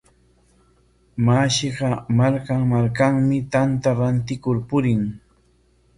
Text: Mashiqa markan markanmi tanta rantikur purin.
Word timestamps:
Mashiqa 1.27 1.89
markan 2.21 2.61
markanmi 2.73 3.37
tanta 3.57 3.89
rantikur 4.01 4.57
purin. 4.73 5.03